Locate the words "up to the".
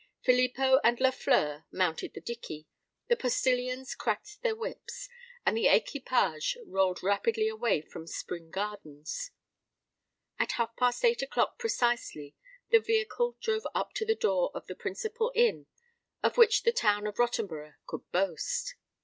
13.75-14.15